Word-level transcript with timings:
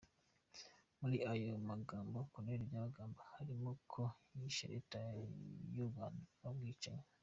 Muri 0.99 1.17
ayo 1.33 1.51
magambo, 1.69 2.17
Col 2.31 2.47
Byabagamba 2.67 3.21
harimo 3.33 3.71
ko 3.91 4.03
yashinje 4.39 4.63
leta 4.75 4.97
y’u 5.75 5.87
Rwanda 5.89 6.45
ubwicanyi. 6.53 7.07